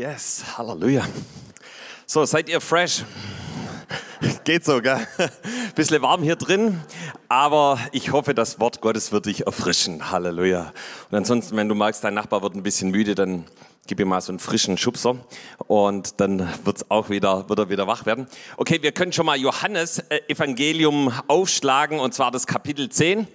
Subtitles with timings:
[0.00, 1.06] Yes, Halleluja.
[2.06, 3.04] So, seid ihr fresh?
[4.44, 5.06] Geht so, gell?
[5.74, 6.80] Bisschen warm hier drin,
[7.28, 10.10] aber ich hoffe, das Wort Gottes wird dich erfrischen.
[10.10, 10.72] Halleluja.
[11.10, 13.44] Und ansonsten, wenn du magst, dein Nachbar wird ein bisschen müde, dann
[13.86, 15.16] gib ihm mal so einen frischen Schubser
[15.66, 18.26] und dann wird's auch wieder, wird er wieder wach werden.
[18.56, 23.26] Okay, wir können schon mal Johannes äh, Evangelium aufschlagen und zwar das Kapitel 10.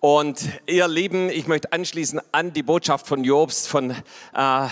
[0.00, 3.92] Und ihr Lieben, ich möchte anschließen an die Botschaft von Jobst von
[4.34, 4.66] äh,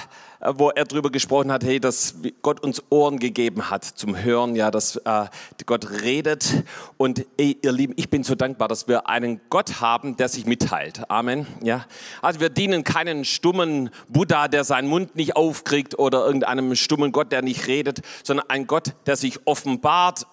[0.45, 4.70] wo er darüber gesprochen hat, hey, dass Gott uns Ohren gegeben hat zum Hören, ja,
[4.70, 5.27] dass äh,
[5.66, 6.64] Gott redet.
[6.96, 10.47] Und ey, ihr Lieben, ich bin so dankbar, dass wir einen Gott haben, der sich
[10.47, 11.09] mitteilt.
[11.10, 11.47] Amen.
[11.62, 11.86] Ja,
[12.20, 17.30] also wir dienen keinen stummen Buddha, der seinen Mund nicht aufkriegt oder irgendeinem stummen Gott,
[17.30, 20.27] der nicht redet, sondern ein Gott, der sich offenbart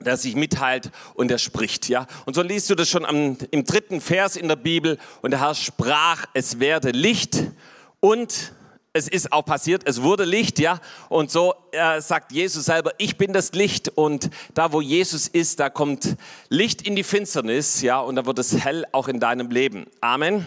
[0.00, 2.06] der sich mitteilt und der spricht, ja.
[2.26, 4.98] Und so liest du das schon am, im dritten Vers in der Bibel.
[5.22, 7.44] Und der Herr sprach, es werde Licht
[8.00, 8.52] und
[8.96, 10.80] es ist auch passiert, es wurde Licht, ja.
[11.08, 13.88] Und so äh, sagt Jesus selber, ich bin das Licht.
[13.88, 16.16] Und da, wo Jesus ist, da kommt
[16.48, 17.98] Licht in die Finsternis, ja.
[17.98, 19.86] Und da wird es hell auch in deinem Leben.
[20.00, 20.46] Amen.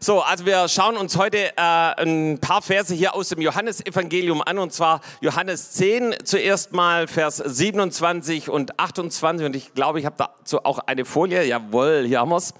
[0.00, 4.58] So, also wir schauen uns heute äh, ein paar Verse hier aus dem Johannesevangelium an,
[4.58, 9.46] und zwar Johannes 10 zuerst mal, Vers 27 und 28.
[9.46, 11.44] Und ich glaube, ich habe dazu auch eine Folie.
[11.44, 12.52] Jawohl, hier haben wir's.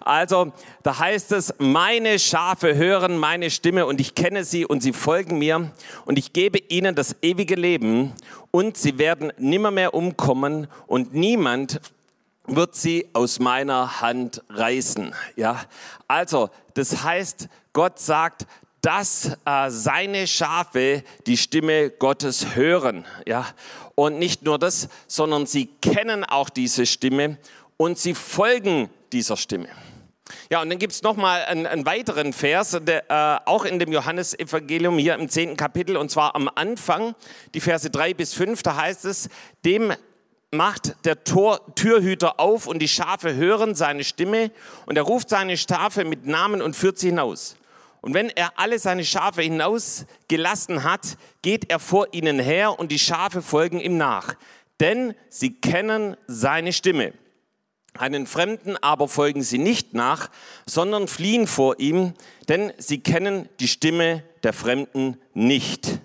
[0.00, 0.52] Also,
[0.82, 5.38] da heißt es, meine Schafe hören meine Stimme und ich kenne sie und sie folgen
[5.38, 5.70] mir
[6.04, 8.12] und ich gebe ihnen das ewige Leben
[8.50, 11.80] und sie werden nimmermehr umkommen und niemand
[12.56, 15.14] wird sie aus meiner Hand reißen.
[15.36, 15.62] Ja,
[16.08, 18.46] also das heißt, Gott sagt,
[18.82, 23.04] dass äh, seine Schafe die Stimme Gottes hören.
[23.26, 23.46] Ja,
[23.94, 27.38] und nicht nur das, sondern sie kennen auch diese Stimme
[27.76, 29.68] und sie folgen dieser Stimme.
[30.48, 33.92] Ja, und dann gibt es nochmal einen, einen weiteren Vers, der, äh, auch in dem
[33.92, 37.14] Johannesevangelium hier im zehnten Kapitel, und zwar am Anfang,
[37.54, 38.62] die Verse drei bis fünf.
[38.62, 39.28] da heißt es,
[39.64, 39.92] dem
[40.52, 44.50] macht der Tor, Türhüter auf und die Schafe hören seine Stimme
[44.86, 47.56] und er ruft seine Schafe mit Namen und führt sie hinaus.
[48.00, 52.98] Und wenn er alle seine Schafe hinausgelassen hat, geht er vor ihnen her und die
[52.98, 54.34] Schafe folgen ihm nach,
[54.80, 57.12] denn sie kennen seine Stimme.
[57.98, 60.30] Einen Fremden aber folgen sie nicht nach,
[60.64, 62.14] sondern fliehen vor ihm,
[62.48, 65.98] denn sie kennen die Stimme der Fremden nicht.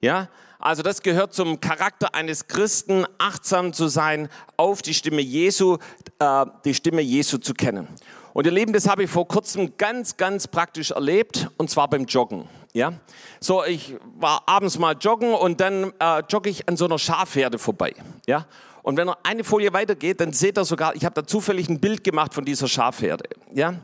[0.00, 0.28] Ja,
[0.62, 5.78] also das gehört zum Charakter eines Christen, achtsam zu sein, auf die Stimme Jesu,
[6.18, 7.88] äh, die Stimme Jesu zu kennen.
[8.32, 12.04] Und ihr Lieben, das habe ich vor kurzem ganz, ganz praktisch erlebt, und zwar beim
[12.04, 12.48] Joggen.
[12.72, 12.94] Ja,
[13.40, 17.58] so ich war abends mal joggen und dann äh, jogge ich an so einer Schafherde
[17.58, 17.94] vorbei.
[18.26, 18.46] Ja,
[18.82, 21.80] und wenn er eine Folie weitergeht, dann seht ihr sogar, ich habe da zufällig ein
[21.80, 23.28] Bild gemacht von dieser Schafherde.
[23.52, 23.74] Ja,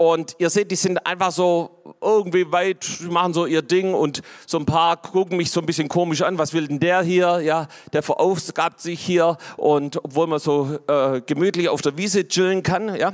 [0.00, 4.58] und ihr seht, die sind einfach so irgendwie weit, machen so ihr Ding und so
[4.58, 6.38] ein paar gucken mich so ein bisschen komisch an.
[6.38, 7.40] Was will denn der hier?
[7.40, 12.62] Ja, der verausgabt sich hier und obwohl man so äh, gemütlich auf der Wiese chillen
[12.62, 13.12] kann, ja.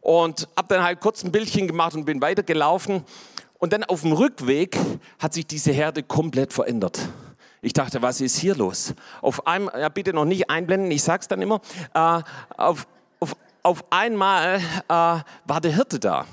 [0.00, 3.04] Und hab dann halt kurz ein Bildchen gemacht und bin weitergelaufen.
[3.60, 4.76] Und dann auf dem Rückweg
[5.20, 6.98] hat sich diese Herde komplett verändert.
[7.62, 8.92] Ich dachte, was ist hier los?
[9.22, 11.60] Auf einmal, ja, bitte noch nicht einblenden, ich sag's dann immer.
[11.94, 12.22] Äh,
[12.56, 12.88] auf,
[13.62, 16.26] auf einmal äh, war der Hirte da.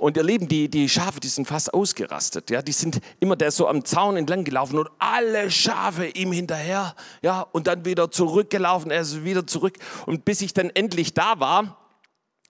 [0.00, 2.48] Und ihr Lieben, die, die Schafe, die sind fast ausgerastet.
[2.48, 6.94] Ja, die sind immer der so am Zaun entlang gelaufen und alle Schafe ihm hinterher.
[7.20, 9.76] Ja, und dann wieder zurückgelaufen, er ist wieder zurück.
[10.06, 11.79] Und bis ich dann endlich da war,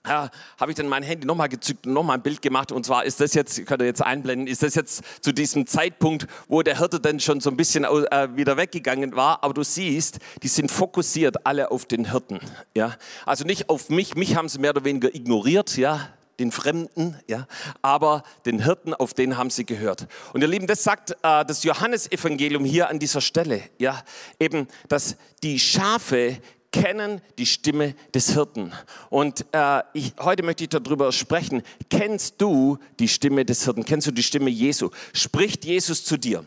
[0.07, 0.29] ja,
[0.59, 2.71] habe ich dann mein Handy nochmal gezückt und nochmal ein Bild gemacht.
[2.71, 6.27] Und zwar ist das jetzt, könnt ihr jetzt einblenden, ist das jetzt zu diesem Zeitpunkt,
[6.47, 9.43] wo der Hirte dann schon so ein bisschen äh, wieder weggegangen war.
[9.43, 12.39] Aber du siehst, die sind fokussiert alle auf den Hirten.
[12.75, 12.95] Ja,
[13.25, 14.15] also nicht auf mich.
[14.15, 15.77] Mich haben sie mehr oder weniger ignoriert.
[15.77, 17.45] Ja, den Fremden, ja,
[17.83, 20.07] aber den Hirten, auf den haben sie gehört.
[20.33, 24.01] Und ihr Lieben, das sagt äh, das Johannesevangelium hier an dieser Stelle, ja,
[24.39, 26.39] eben, dass die Schafe
[26.71, 28.71] kennen die Stimme des Hirten.
[29.09, 31.63] Und äh, ich, heute möchte ich darüber sprechen.
[31.89, 33.85] Kennst du die Stimme des Hirten?
[33.85, 34.89] Kennst du die Stimme Jesu?
[35.13, 36.45] Spricht Jesus zu dir?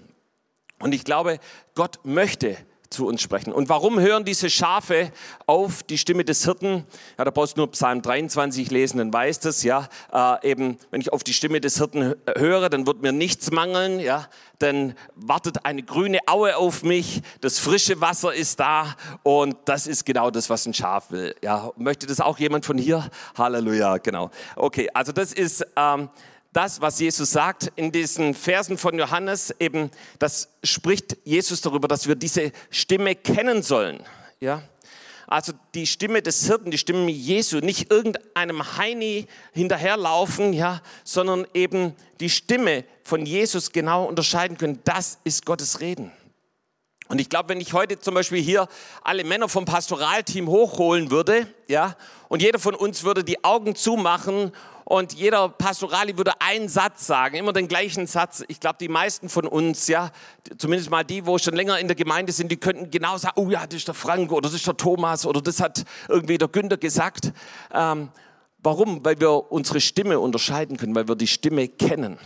[0.79, 1.39] Und ich glaube,
[1.75, 2.57] Gott möchte
[2.95, 3.53] zu uns sprechen.
[3.53, 5.13] Und warum hören diese Schafe
[5.47, 6.87] auf die Stimme des Hirten?
[7.19, 11.01] Ja, da brauchst du nur Psalm 23 lesen, dann weißt es, ja, äh, eben, wenn
[11.01, 15.65] ich auf die Stimme des Hirten höre, dann wird mir nichts mangeln, ja, dann wartet
[15.65, 20.49] eine grüne Aue auf mich, das frische Wasser ist da und das ist genau das,
[20.49, 21.71] was ein Schaf will, ja.
[21.77, 23.09] Möchte das auch jemand von hier?
[23.37, 24.31] Halleluja, genau.
[24.57, 26.09] Okay, also das ist, ähm,
[26.55, 32.09] das, was Jesus sagt in diesen Versen von Johannes, eben, das spricht Jesus darüber, dass
[32.09, 34.03] wir diese Stimme kennen sollen.
[34.41, 34.63] Ja?
[35.27, 41.95] Also die Stimme des Hirten, die Stimme Jesu, nicht irgendeinem Heini hinterherlaufen, ja, sondern eben
[42.21, 44.81] die Stimme von Jesus genau unterscheiden können.
[44.85, 46.13] Das ist Gottes Reden.
[47.09, 48.69] Und ich glaube, wenn ich heute zum Beispiel hier
[49.03, 51.97] alle Männer vom Pastoralteam hochholen würde, ja,
[52.29, 54.53] und jeder von uns würde die Augen zumachen
[54.85, 58.45] und jeder Pastorali würde einen Satz sagen, immer den gleichen Satz.
[58.49, 60.11] Ich glaube, die meisten von uns, ja,
[60.59, 63.49] zumindest mal die, wo schon länger in der Gemeinde sind, die könnten genau sagen, oh
[63.49, 66.49] ja, das ist der Frank oder das ist der Thomas oder das hat irgendwie der
[66.49, 67.33] Günther gesagt.
[67.73, 68.11] Ähm,
[68.63, 69.03] warum?
[69.05, 72.19] Weil wir unsere Stimme unterscheiden können, weil wir die Stimme kennen.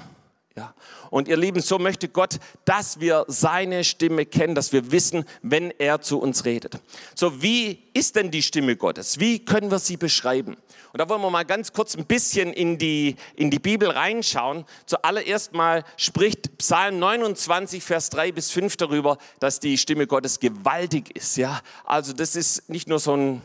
[0.57, 0.75] Ja.
[1.11, 5.73] Und ihr Lieben, so möchte Gott, dass wir seine Stimme kennen, dass wir wissen, wenn
[5.79, 6.79] er zu uns redet.
[7.15, 9.19] So, wie ist denn die Stimme Gottes?
[9.19, 10.57] Wie können wir sie beschreiben?
[10.93, 14.65] Und da wollen wir mal ganz kurz ein bisschen in die, in die Bibel reinschauen.
[14.87, 21.15] Zuallererst mal spricht Psalm 29, Vers 3 bis 5 darüber, dass die Stimme Gottes gewaltig
[21.15, 21.37] ist.
[21.37, 23.43] Ja, also das ist nicht nur so ein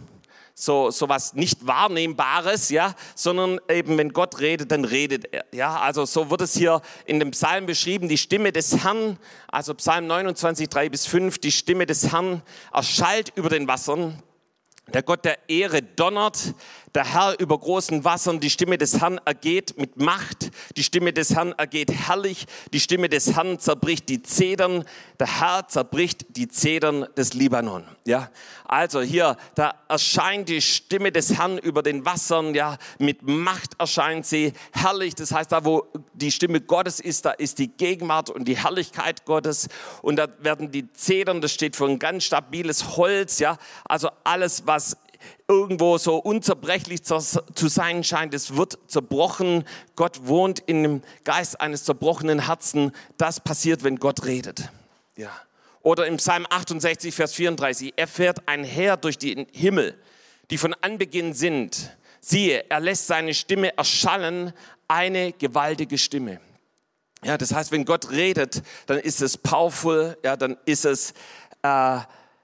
[0.55, 5.79] so, so was nicht Wahrnehmbares, ja, sondern eben, wenn Gott redet, dann redet er, ja.
[5.79, 9.17] Also so wird es hier in dem Psalm beschrieben, die Stimme des Herrn,
[9.47, 14.21] also Psalm 29, 3 bis 5, die Stimme des Herrn erschallt über den Wassern.
[14.93, 16.53] Der Gott der Ehre donnert,
[16.95, 21.35] der Herr über großen Wassern, die Stimme des Herrn ergeht mit Macht, die Stimme des
[21.35, 24.85] Herrn ergeht herrlich, die Stimme des Herrn zerbricht die Zedern,
[25.19, 27.83] der Herr zerbricht die Zedern des Libanon.
[28.05, 28.29] Ja,
[28.65, 34.25] also hier, da erscheint die Stimme des Herrn über den Wassern, ja, mit Macht erscheint
[34.25, 35.15] sie herrlich.
[35.15, 39.25] Das heißt, da wo die Stimme Gottes ist, da ist die Gegenwart und die Herrlichkeit
[39.25, 39.67] Gottes
[40.01, 44.67] und da werden die Zedern, das steht für ein ganz stabiles Holz, ja, also alles,
[44.67, 44.97] was
[45.47, 47.19] irgendwo so unzerbrechlich zu
[47.67, 49.65] sein scheint, es wird zerbrochen.
[49.95, 52.91] Gott wohnt in dem Geist eines zerbrochenen Herzen.
[53.17, 54.69] Das passiert, wenn Gott redet.
[55.15, 55.31] Ja.
[55.81, 59.99] Oder im Psalm 68, Vers 34, er fährt einher durch den Himmel,
[60.49, 61.97] die von Anbeginn sind.
[62.21, 64.53] Siehe, er lässt seine Stimme erschallen,
[64.87, 66.39] eine gewaltige Stimme.
[67.23, 71.13] Ja, das heißt, wenn Gott redet, dann ist es powerful, ja, dann ist es
[71.63, 71.99] äh,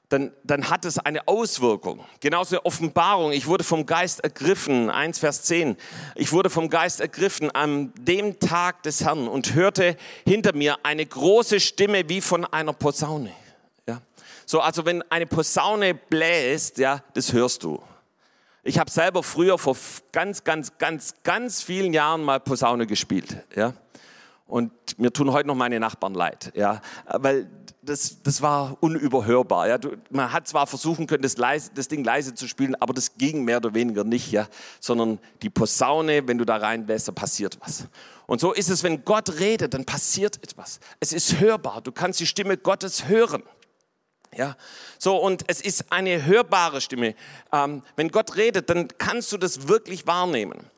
[0.09, 2.03] dann, dann hat es eine Auswirkung.
[2.19, 3.31] Genauso Offenbarung.
[3.31, 5.77] Ich wurde vom Geist ergriffen, 1 Vers 10.
[6.15, 9.95] Ich wurde vom Geist ergriffen an dem Tag des Herrn und hörte
[10.25, 13.31] hinter mir eine große Stimme wie von einer Posaune.
[13.88, 14.01] Ja.
[14.47, 17.81] So, also wenn eine Posaune bläst, ja, das hörst du.
[18.63, 19.77] Ich habe selber früher vor
[20.11, 23.38] ganz, ganz, ganz, ganz vielen Jahren mal Posaune gespielt.
[23.56, 23.73] Ja.
[24.50, 27.48] Und mir tun heute noch meine Nachbarn leid, ja, weil
[27.84, 29.68] das, das war unüberhörbar.
[29.68, 29.78] Ja.
[30.10, 33.44] Man hat zwar versuchen können, das, leise, das Ding leise zu spielen, aber das ging
[33.44, 34.48] mehr oder weniger nicht, ja.
[34.80, 37.86] sondern die Posaune, wenn du da reinlässt, da passiert was.
[38.25, 40.80] Und so ist es, wenn Gott redet, dann passiert etwas.
[41.00, 41.81] Es ist hörbar.
[41.81, 43.44] Du kannst die Stimme Gottes hören.
[44.36, 44.56] Ja,
[45.00, 47.16] so und es ist eine hörbare Stimme.
[47.52, 50.69] Ähm, wenn Gott redet, dann kannst du das wirklich wahrnehmen.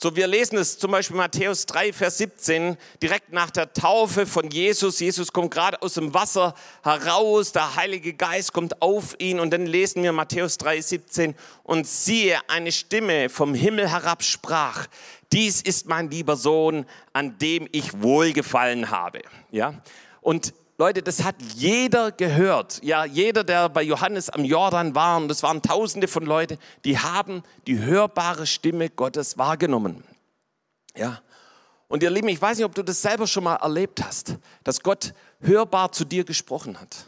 [0.00, 4.48] So, wir lesen es zum Beispiel Matthäus 3, Vers 17, direkt nach der Taufe von
[4.48, 5.00] Jesus.
[5.00, 6.54] Jesus kommt gerade aus dem Wasser
[6.84, 11.34] heraus, der Heilige Geist kommt auf ihn und dann lesen wir Matthäus 3, 17
[11.64, 14.86] und siehe, eine Stimme vom Himmel herab sprach,
[15.32, 19.22] dies ist mein lieber Sohn, an dem ich wohlgefallen habe.
[19.50, 19.82] Ja,
[20.20, 22.80] und Leute, das hat jeder gehört.
[22.84, 26.96] Ja, jeder, der bei Johannes am Jordan war, und das waren tausende von Leuten, die
[27.00, 30.04] haben die hörbare Stimme Gottes wahrgenommen.
[30.96, 31.20] Ja.
[31.88, 34.80] Und ihr Lieben, ich weiß nicht, ob du das selber schon mal erlebt hast, dass
[34.80, 37.06] Gott hörbar zu dir gesprochen hat.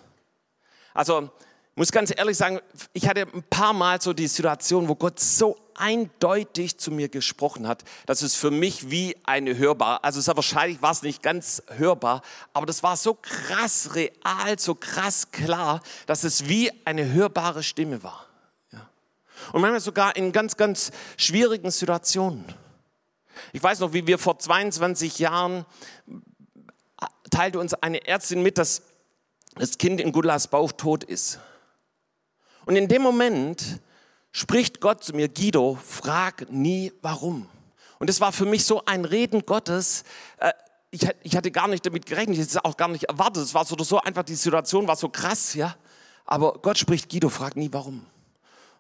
[0.93, 1.31] Also,
[1.77, 2.59] muss ganz ehrlich sagen,
[2.93, 7.67] ich hatte ein paar Mal so die Situation, wo Gott so eindeutig zu mir gesprochen
[7.67, 11.63] hat, dass es für mich wie eine hörbar, also sehr wahrscheinlich war es nicht ganz
[11.69, 12.23] hörbar,
[12.53, 18.03] aber das war so krass real, so krass klar, dass es wie eine hörbare Stimme
[18.03, 18.27] war.
[18.73, 18.89] Ja.
[19.53, 22.45] Und manchmal sogar in ganz, ganz schwierigen Situationen.
[23.53, 25.65] Ich weiß noch, wie wir vor 22 Jahren
[27.31, 28.83] teilte uns eine Ärztin mit, dass
[29.55, 31.39] das Kind in Gudlas Bauch tot ist.
[32.67, 33.81] Und in dem Moment
[34.33, 37.49] spricht Gott zu mir, Guido, frag nie warum.
[37.99, 40.05] Und es war für mich so ein Reden Gottes.
[40.39, 40.53] Äh,
[40.91, 43.45] ich, ich hatte gar nicht damit gerechnet, ich hätte es auch gar nicht erwartet.
[43.45, 45.77] Es war so, so einfach, die Situation war so krass, ja.
[46.25, 48.07] Aber Gott spricht, Guido, frag nie warum.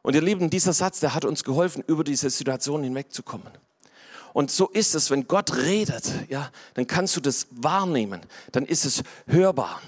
[0.02, 3.50] Und ihr Lieben, dieser Satz, der hat uns geholfen, über diese Situation hinwegzukommen.
[4.32, 8.20] Und so ist es, wenn Gott redet, ja, dann kannst du das wahrnehmen,
[8.52, 9.82] dann ist es hörbar.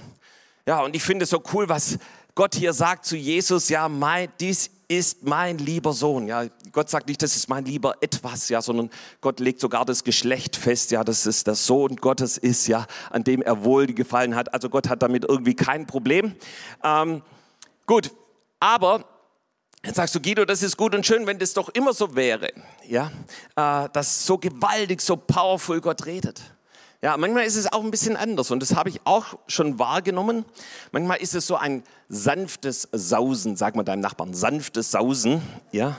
[0.66, 1.98] Ja, und ich finde es so cool, was
[2.34, 6.28] Gott hier sagt zu Jesus, ja, mein, dies ist mein lieber Sohn.
[6.28, 10.04] Ja, Gott sagt nicht, das ist mein lieber etwas, ja, sondern Gott legt sogar das
[10.04, 14.34] Geschlecht fest, ja, dass es der Sohn Gottes ist, ja, an dem er wohl gefallen
[14.34, 14.52] hat.
[14.52, 16.34] Also Gott hat damit irgendwie kein Problem.
[16.82, 17.22] Ähm,
[17.86, 18.10] gut,
[18.60, 19.04] aber
[19.84, 22.52] Jetzt sagst du, Guido, das ist gut und schön, wenn das doch immer so wäre,
[22.86, 23.10] ja,
[23.56, 26.40] äh, dass so gewaltig, so powerful Gott redet.
[27.04, 30.44] Ja, manchmal ist es auch ein bisschen anders und das habe ich auch schon wahrgenommen.
[30.92, 35.42] Manchmal ist es so ein sanftes Sausen, sag mal deinem Nachbarn, sanftes Sausen,
[35.72, 35.96] ja.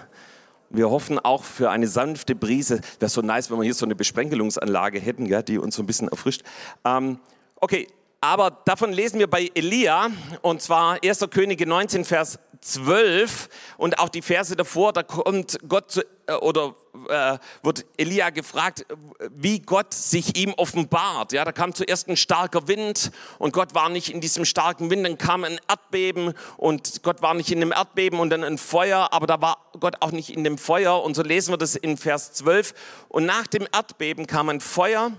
[0.70, 2.80] Wir hoffen auch für eine sanfte Brise.
[3.00, 5.86] Wäre so nice, wenn wir hier so eine Besprenkelungsanlage hätten, ja, die uns so ein
[5.86, 6.42] bisschen erfrischt.
[6.86, 7.20] Ähm,
[7.58, 7.88] okay,
[8.22, 10.08] aber davon lesen wir bei Elia,
[10.42, 11.28] und zwar 1.
[11.30, 16.76] Könige 19, Vers 12 und auch die Verse davor, da kommt Gott zu, äh, oder
[17.10, 18.86] äh, wird Elia gefragt,
[19.30, 21.34] wie Gott sich ihm offenbart.
[21.34, 25.06] Ja, da kam zuerst ein starker Wind und Gott war nicht in diesem starken Wind,
[25.06, 29.10] dann kam ein Erdbeben und Gott war nicht in dem Erdbeben und dann ein Feuer,
[29.12, 31.98] aber da war Gott auch nicht in dem Feuer und so lesen wir das in
[31.98, 32.74] Vers 12
[33.10, 35.12] und nach dem Erdbeben kam ein Feuer,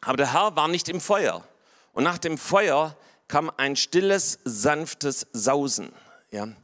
[0.00, 1.44] aber der Herr war nicht im Feuer.
[1.92, 2.96] Und nach dem Feuer
[3.28, 5.92] kam ein stilles, sanftes Sausen.
[6.30, 6.44] Ja?
[6.44, 6.56] Und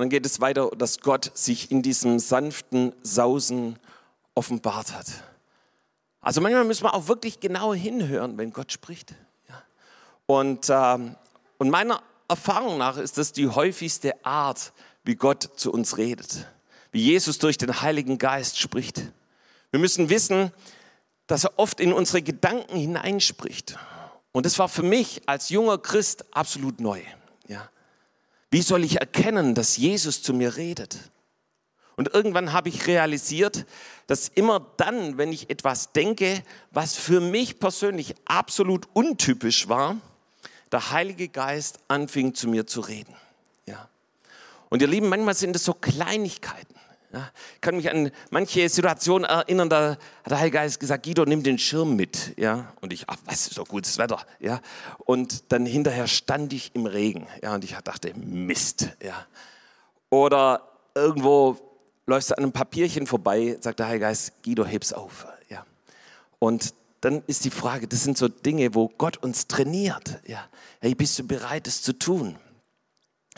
[0.00, 3.78] dann geht es weiter, dass Gott sich in diesem sanften Sausen
[4.34, 5.06] offenbart hat.
[6.20, 9.14] Also manchmal müssen wir auch wirklich genau hinhören, wenn Gott spricht.
[9.48, 9.62] Ja?
[10.26, 11.16] Und, ähm,
[11.58, 14.72] und meiner Erfahrung nach ist das die häufigste Art,
[15.04, 16.46] wie Gott zu uns redet.
[16.90, 19.02] Wie Jesus durch den Heiligen Geist spricht.
[19.70, 20.52] Wir müssen wissen,
[21.26, 23.76] dass er oft in unsere Gedanken hineinspricht.
[24.32, 27.00] Und das war für mich als junger Christ absolut neu.
[27.46, 27.68] Ja.
[28.54, 30.96] Wie soll ich erkennen, dass Jesus zu mir redet?
[31.96, 33.66] Und irgendwann habe ich realisiert,
[34.06, 39.96] dass immer dann, wenn ich etwas denke, was für mich persönlich absolut untypisch war,
[40.70, 43.12] der Heilige Geist anfing zu mir zu reden.
[43.66, 43.88] Ja.
[44.70, 46.76] Und ihr Lieben, manchmal sind es so Kleinigkeiten.
[47.14, 51.24] Ja, ich kann mich an manche Situationen erinnern, da hat der Heilige Geist gesagt, Guido,
[51.24, 52.36] nimm den Schirm mit.
[52.36, 54.18] Ja, und ich, ach, was ist doch gutes Wetter.
[54.40, 54.60] Ja,
[54.98, 57.28] und dann hinterher stand ich im Regen.
[57.40, 58.88] Ja, und ich dachte, Mist.
[59.00, 59.26] Ja,
[60.10, 61.56] oder irgendwo
[62.06, 65.28] läufst du an einem Papierchen vorbei, sagt der Heilige Geist, Guido, heb's auf.
[65.48, 65.64] Ja,
[66.40, 70.20] und dann ist die Frage, das sind so Dinge, wo Gott uns trainiert.
[70.26, 70.48] Ja,
[70.80, 72.36] hey, bist du bereit, es zu tun?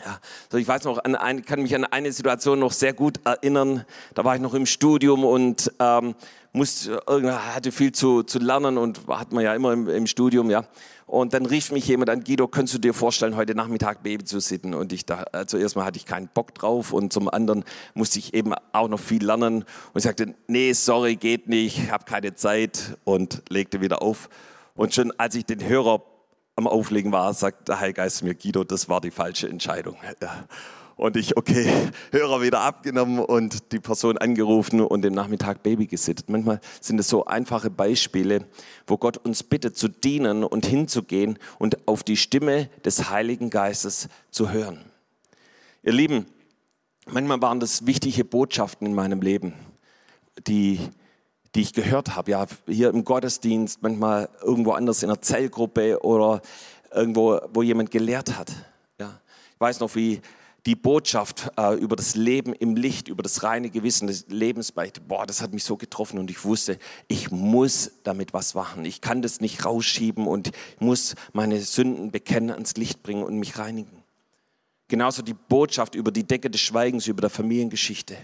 [0.05, 0.19] Ja,
[0.51, 3.83] so ich weiß noch, an ein, kann mich an eine Situation noch sehr gut erinnern.
[4.13, 6.13] Da war ich noch im Studium und ähm,
[6.53, 10.65] musste, hatte viel zu, zu lernen und hat man ja immer im, im, Studium, ja.
[11.07, 14.39] Und dann rief mich jemand an, Guido, könntest du dir vorstellen, heute Nachmittag Baby zu
[14.39, 14.75] sitten?
[14.75, 17.63] Und ich dachte, also erstmal hatte ich keinen Bock drauf und zum anderen
[17.95, 19.63] musste ich eben auch noch viel lernen.
[19.63, 24.29] Und ich sagte, nee, sorry, geht nicht, habe keine Zeit und legte wieder auf.
[24.75, 26.03] Und schon als ich den Hörer
[26.57, 29.95] am Auflegen war, sagt der Heilgeist mir, Guido, das war die falsche Entscheidung.
[30.95, 31.71] Und ich, okay,
[32.11, 36.29] Hörer wieder abgenommen und die Person angerufen und den Nachmittag Baby gesittet.
[36.29, 38.45] Manchmal sind es so einfache Beispiele,
[38.87, 44.09] wo Gott uns bittet zu dienen und hinzugehen und auf die Stimme des Heiligen Geistes
[44.31, 44.83] zu hören.
[45.83, 46.25] Ihr Lieben,
[47.05, 49.53] manchmal waren das wichtige Botschaften in meinem Leben,
[50.47, 50.79] die
[51.55, 56.41] die ich gehört habe, ja, hier im Gottesdienst, manchmal irgendwo anders in einer Zellgruppe oder
[56.93, 58.51] irgendwo, wo jemand gelehrt hat.
[58.99, 59.19] Ja.
[59.53, 60.21] Ich weiß noch, wie
[60.67, 65.25] die Botschaft äh, über das Leben im Licht, über das reine Gewissen des Lebensbeichte, boah,
[65.25, 66.77] das hat mich so getroffen und ich wusste,
[67.07, 68.83] ich muss damit was machen.
[68.83, 73.57] Ich kann das nicht rausschieben und muss meine Sünden bekennen, ans Licht bringen und mich
[73.57, 74.03] reinigen.
[74.89, 78.17] Genauso die Botschaft über die Decke des Schweigens, über der Familiengeschichte.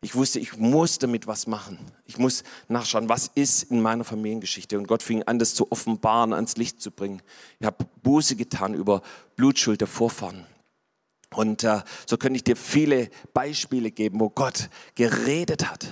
[0.00, 1.78] Ich wusste, ich muss damit was machen.
[2.04, 4.78] Ich muss nachschauen, was ist in meiner Familiengeschichte.
[4.78, 7.20] Und Gott fing an, das zu offenbaren, ans Licht zu bringen.
[7.58, 9.02] Ich habe Buße getan über
[9.34, 10.46] Blutschuld der Vorfahren.
[11.34, 15.88] Und äh, so könnte ich dir viele Beispiele geben, wo Gott geredet hat.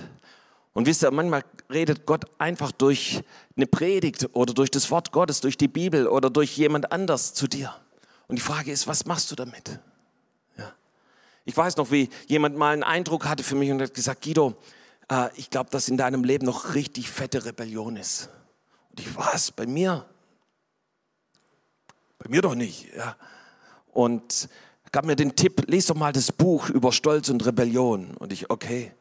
[0.73, 3.23] Und wisst ihr, manchmal redet Gott einfach durch
[3.55, 7.47] eine Predigt oder durch das Wort Gottes, durch die Bibel oder durch jemand anders zu
[7.47, 7.75] dir.
[8.27, 9.79] Und die Frage ist, was machst du damit?
[11.47, 14.57] Ich weiß noch, wie jemand mal einen Eindruck hatte für mich und hat gesagt, Guido,
[15.09, 18.27] äh, ich glaube, dass in deinem Leben noch richtig fette Rebellion ist.
[18.91, 20.05] Und ich, was, bei mir?
[22.19, 22.93] Bei mir doch nicht.
[22.93, 23.15] Ja.
[23.93, 24.49] Und
[24.91, 28.17] gab mir den Tipp, lese doch mal das Buch über Stolz und Rebellion.
[28.17, 28.91] Und ich, okay.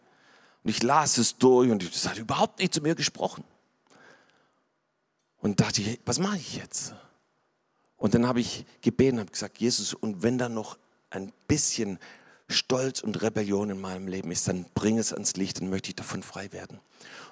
[0.63, 3.43] Und ich las es durch und es hat überhaupt nicht zu mir gesprochen.
[5.41, 6.95] Und dachte ich, was mache ich jetzt?
[7.97, 10.79] Und dann habe ich gebeten, habe gesagt, Jesus, und wenn da noch
[11.11, 11.99] ein bisschen
[12.49, 15.97] Stolz und Rebellion in meinem Leben ist, dann bring es ans Licht, dann möchte ich
[15.97, 16.79] davon frei werden.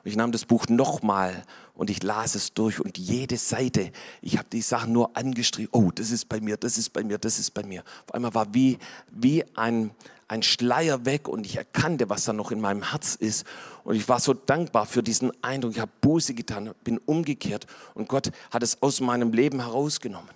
[0.03, 1.45] Und ich nahm das Buch nochmal
[1.75, 3.93] und ich las es durch und jede Seite,
[4.23, 7.19] ich habe die Sachen nur angestrichen, oh, das ist bei mir, das ist bei mir,
[7.19, 7.85] das ist bei mir.
[8.07, 8.79] Auf einmal war wie,
[9.11, 9.93] wie ein,
[10.27, 13.47] ein Schleier weg und ich erkannte, was da noch in meinem Herz ist.
[13.85, 15.73] Und ich war so dankbar für diesen Eindruck.
[15.73, 20.35] Ich habe Buße getan, bin umgekehrt und Gott hat es aus meinem Leben herausgenommen.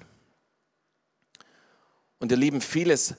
[2.21, 3.15] Und ihr Lieben, vieles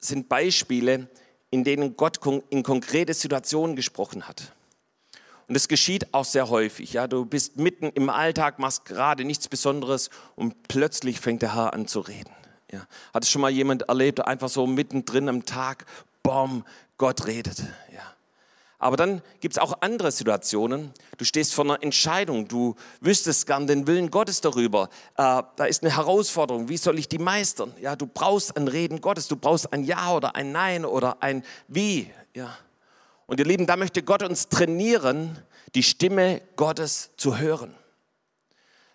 [0.00, 1.08] sind Beispiele
[1.50, 4.52] in denen Gott in konkrete Situationen gesprochen hat.
[5.48, 6.92] Und es geschieht auch sehr häufig.
[6.92, 11.74] Ja, du bist mitten im Alltag, machst gerade nichts Besonderes und plötzlich fängt der Herr
[11.74, 12.30] an zu reden.
[12.70, 12.86] Ja.
[13.12, 15.86] Hat es schon mal jemand erlebt, einfach so mittendrin am Tag,
[16.22, 16.64] bom,
[16.98, 17.58] Gott redet.
[17.92, 18.14] Ja.
[18.80, 20.92] Aber dann gibt es auch andere Situationen.
[21.18, 24.88] Du stehst vor einer Entscheidung, du wüsstest gern den Willen Gottes darüber.
[25.18, 27.74] Äh, da ist eine Herausforderung, wie soll ich die meistern?
[27.78, 31.44] Ja, du brauchst ein Reden Gottes, du brauchst ein Ja oder ein Nein oder ein
[31.68, 32.10] Wie.
[32.34, 32.56] Ja.
[33.26, 35.38] Und ihr Lieben, da möchte Gott uns trainieren,
[35.74, 37.74] die Stimme Gottes zu hören.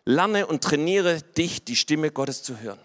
[0.04, 2.80] Lerne und trainiere dich, die Stimme Gottes zu hören.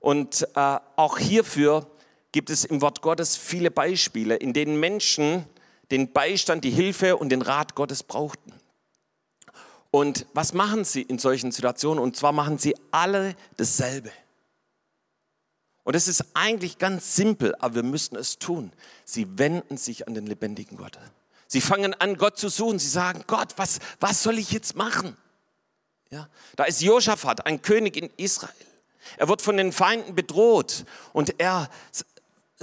[0.00, 1.86] Und äh, auch hierfür
[2.32, 5.46] gibt es im Wort Gottes viele Beispiele, in denen Menschen
[5.90, 8.52] den Beistand, die Hilfe und den Rat Gottes brauchten.
[9.90, 12.02] Und was machen sie in solchen Situationen?
[12.02, 14.10] Und zwar machen sie alle dasselbe.
[15.84, 18.72] Und es ist eigentlich ganz simpel, aber wir müssen es tun.
[19.04, 20.98] Sie wenden sich an den lebendigen Gott.
[21.46, 22.78] Sie fangen an, Gott zu suchen.
[22.78, 25.16] Sie sagen, Gott, was, was soll ich jetzt machen?
[26.10, 28.52] Ja, da ist Josaphat, ein König in Israel.
[29.18, 31.68] Er wird von den Feinden bedroht und er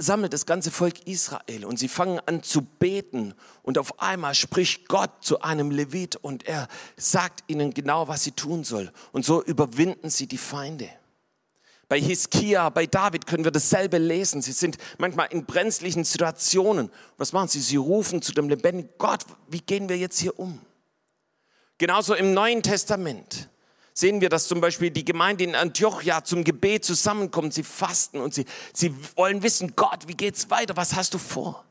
[0.02, 4.88] sammelt das ganze Volk Israel und sie fangen an zu beten und auf einmal spricht
[4.88, 8.92] Gott zu einem Levit und er sagt ihnen genau, was sie tun soll.
[9.12, 10.88] Und so überwinden sie die Feinde.
[11.88, 14.40] Bei Hiskia, bei David können wir dasselbe lesen.
[14.40, 16.90] Sie sind manchmal in brenzlichen Situationen.
[17.18, 17.60] Was machen sie?
[17.60, 20.58] Sie rufen zu dem lebendigen Gott, wie gehen wir jetzt hier um?
[21.76, 23.50] Genauso im Neuen Testament
[23.94, 27.54] sehen wir, dass zum Beispiel die Gemeinde in Antiochia zum Gebet zusammenkommt.
[27.54, 30.76] Sie fasten und sie, sie wollen wissen, Gott, wie geht's weiter?
[30.76, 31.64] Was hast du vor?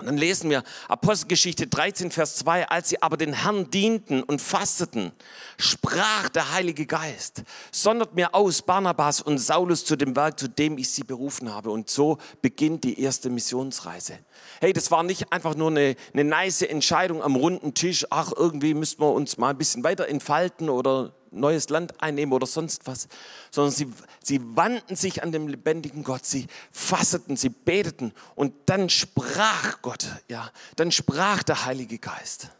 [0.00, 4.40] Und dann lesen wir Apostelgeschichte 13, Vers 2, als sie aber den Herrn dienten und
[4.40, 5.10] fasteten,
[5.56, 7.42] sprach der Heilige Geist,
[7.72, 11.70] sondert mir aus Barnabas und Saulus zu dem Werk, zu dem ich sie berufen habe.
[11.70, 14.20] Und so beginnt die erste Missionsreise.
[14.60, 18.74] Hey, das war nicht einfach nur eine, eine nice Entscheidung am runden Tisch, ach, irgendwie
[18.74, 23.08] müssten wir uns mal ein bisschen weiter entfalten oder neues Land einnehmen oder sonst was,
[23.50, 28.88] sondern sie, sie wandten sich an den lebendigen Gott, sie fasseten, sie beteten und dann
[28.88, 32.50] sprach Gott, ja, dann sprach der Heilige Geist.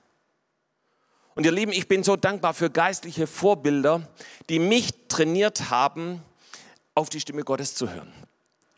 [1.34, 4.08] Und ihr Lieben, ich bin so dankbar für geistliche Vorbilder,
[4.48, 6.20] die mich trainiert haben,
[6.96, 8.12] auf die Stimme Gottes zu hören.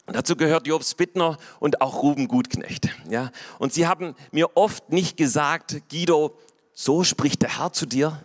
[0.04, 2.88] Und dazu gehört Jobs Bittner und auch Ruben Gutknecht.
[3.08, 3.30] Ja?
[3.58, 6.36] Und sie haben mir oft nicht gesagt, Guido,
[6.74, 8.22] so spricht der Herr zu dir,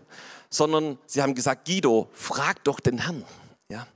[0.50, 3.24] sondern sie haben gesagt, Guido, frag doch den Herrn.
[3.70, 3.88] Ja?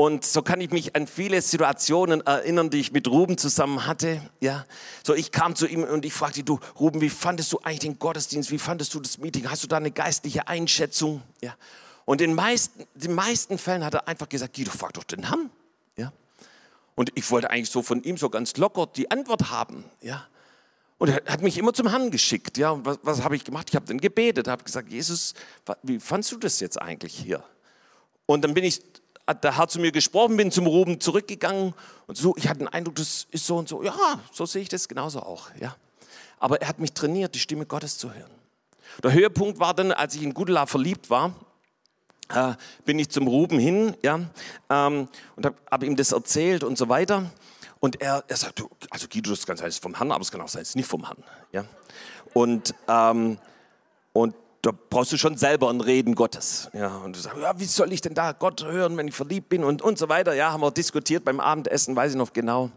[0.00, 4.22] Und so kann ich mich an viele Situationen erinnern, die ich mit Ruben zusammen hatte.
[4.38, 4.64] Ja,
[5.04, 7.98] so ich kam zu ihm und ich fragte, du Ruben, wie fandest du eigentlich den
[7.98, 8.52] Gottesdienst?
[8.52, 9.50] Wie fandest du das Meeting?
[9.50, 11.20] Hast du da eine geistliche Einschätzung?
[11.40, 11.56] Ja.
[12.04, 15.50] Und in meisten, den meisten Fällen hat er einfach gesagt, Guido, frag doch den Herrn.
[15.96, 16.12] Ja.
[16.94, 19.84] Und ich wollte eigentlich so von ihm so ganz locker die Antwort haben.
[20.00, 20.28] Ja.
[20.98, 22.58] Und er hat mich immer zum Herrn geschickt.
[22.58, 23.68] Ja, und was, was habe ich gemacht?
[23.70, 25.34] Ich habe dann gebetet, habe gesagt, Jesus,
[25.82, 27.42] wie fandst du das jetzt eigentlich hier?
[28.26, 28.82] Und dann bin ich,
[29.26, 31.72] hat der Herr zu mir gesprochen, bin zum Ruben zurückgegangen
[32.06, 33.82] und so, ich hatte den Eindruck, das ist so und so.
[33.82, 33.94] Ja,
[34.32, 35.50] so sehe ich das genauso auch.
[35.60, 35.76] Ja.
[36.40, 38.30] Aber er hat mich trainiert, die Stimme Gottes zu hören.
[39.02, 41.34] Der Höhepunkt war dann, als ich in Gudela verliebt war,
[42.30, 44.20] äh, bin ich zum Ruben hin ja,
[44.68, 47.30] ähm, und habe hab ihm das erzählt und so weiter.
[47.80, 50.40] Und er, er sagt, also Guido, das kann sein, ist vom Herrn, aber es kann
[50.40, 51.22] auch sein, es ist nicht vom Herrn.
[51.52, 51.64] Ja?
[52.34, 53.38] Und, ähm,
[54.12, 56.68] und da brauchst du schon selber ein Reden Gottes.
[56.72, 59.48] Ja, und du sagst, ja, wie soll ich denn da Gott hören, wenn ich verliebt
[59.48, 60.34] bin und, und so weiter.
[60.34, 62.70] Ja, haben wir diskutiert beim Abendessen, weiß ich noch genau.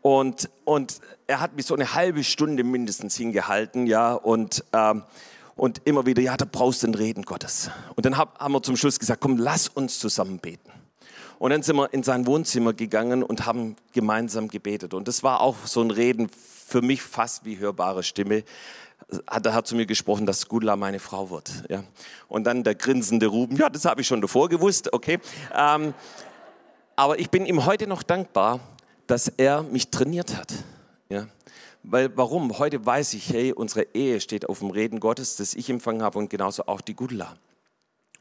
[0.00, 5.02] Und, und er hat mich so eine halbe Stunde mindestens hingehalten, ja, und, ähm,
[5.56, 7.70] und immer wieder, ja, da brauchst du ein Reden Gottes.
[7.96, 10.70] Und dann hab, haben wir zum Schluss gesagt, komm, lass uns zusammen beten.
[11.38, 14.92] Und dann sind wir in sein Wohnzimmer gegangen und haben gemeinsam gebetet.
[14.92, 18.42] Und das war auch so ein Reden für mich fast wie hörbare Stimme.
[19.26, 21.64] Hat der Herr zu mir gesprochen, dass Gudla meine Frau wird.
[21.68, 21.84] Ja.
[22.26, 25.18] Und dann der grinsende Ruben, ja, das habe ich schon davor gewusst, okay.
[25.54, 25.94] Ähm,
[26.96, 28.58] aber ich bin ihm heute noch dankbar,
[29.06, 30.52] dass er mich trainiert hat.
[31.08, 31.28] Ja.
[31.84, 32.58] Weil, warum?
[32.58, 36.18] Heute weiß ich, hey, unsere Ehe steht auf dem Reden Gottes, das ich empfangen habe
[36.18, 37.36] und genauso auch die Gudla.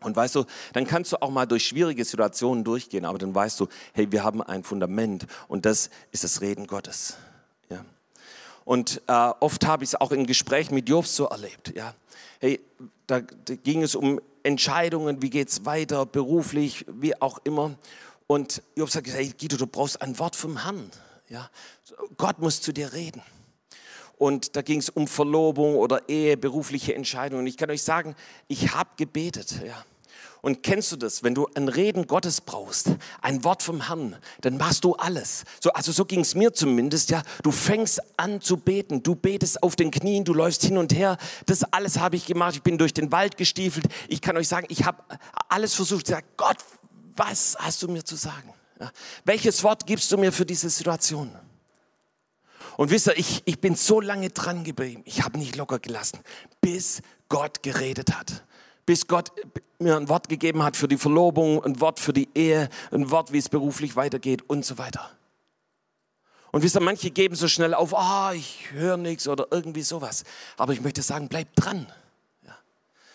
[0.01, 3.59] Und weißt du, dann kannst du auch mal durch schwierige Situationen durchgehen, aber dann weißt
[3.59, 7.17] du, hey, wir haben ein Fundament und das ist das Reden Gottes.
[7.69, 7.83] Ja.
[8.63, 11.73] Und äh, oft habe ich es auch in Gesprächen mit Jobs so erlebt.
[11.75, 11.95] Ja.
[12.39, 12.61] Hey,
[13.07, 17.75] da, da ging es um Entscheidungen, wie geht es weiter, beruflich, wie auch immer.
[18.27, 20.91] Und Job sagt, hey Guido, du brauchst ein Wort vom Herrn.
[21.29, 21.49] Ja.
[22.17, 23.21] Gott muss zu dir reden.
[24.17, 27.45] Und da ging es um Verlobung oder Ehe, berufliche Entscheidungen.
[27.45, 28.15] Ich kann euch sagen,
[28.47, 29.61] ich habe gebetet.
[29.65, 29.85] Ja.
[30.41, 34.57] Und kennst du das, wenn du ein Reden Gottes brauchst, ein Wort vom Herrn, dann
[34.57, 35.43] machst du alles.
[35.59, 37.21] So, also so ging es mir zumindest, ja.
[37.43, 41.17] Du fängst an zu beten, du betest auf den Knien, du läufst hin und her.
[41.45, 42.55] Das alles habe ich gemacht.
[42.55, 43.87] Ich bin durch den Wald gestiefelt.
[44.07, 45.03] Ich kann euch sagen, ich habe
[45.49, 46.07] alles versucht.
[46.07, 46.57] Ich sage, Gott,
[47.15, 48.53] was hast du mir zu sagen?
[48.79, 48.91] Ja.
[49.25, 51.31] Welches Wort gibst du mir für diese Situation?
[52.77, 55.01] Und wisst ihr, ich, ich bin so lange dran geblieben.
[55.05, 56.19] Ich habe nicht locker gelassen,
[56.61, 58.43] bis Gott geredet hat
[58.87, 59.31] bis Gott
[59.79, 63.33] mir ein Wort gegeben hat für die Verlobung, ein Wort für die Ehe, ein Wort,
[63.33, 65.11] wie es beruflich weitergeht und so weiter.
[66.51, 69.83] Und wisst ihr, manche geben so schnell auf, ah, oh, ich höre nichts oder irgendwie
[69.83, 70.23] sowas.
[70.55, 71.85] Aber ich möchte sagen, bleib dran.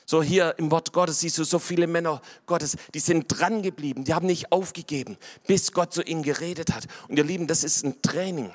[0.05, 4.05] So hier im Wort Gottes siehst du so viele Männer Gottes, die sind dran geblieben,
[4.05, 6.87] die haben nicht aufgegeben, bis Gott zu ihnen geredet hat.
[7.09, 8.53] Und ihr Lieben, das ist ein Training.